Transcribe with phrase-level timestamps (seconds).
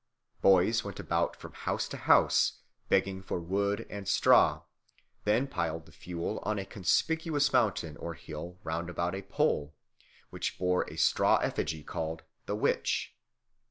[0.41, 4.63] Boys went about from house to house begging for wood and straw,
[5.25, 9.75] then piled the fuel on a conspicuous mountain or hill round about a pole,
[10.31, 13.15] which bore a straw effigy called "the witch."